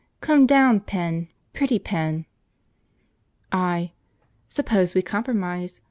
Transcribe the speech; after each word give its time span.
Come 0.19 0.47
down, 0.47 0.79
Pen! 0.79 1.27
Pretty 1.53 1.77
Pen!" 1.77 2.25
I. 3.51 3.91
"Suppose 4.49 4.95
we 4.95 5.03
compromise. 5.03 5.79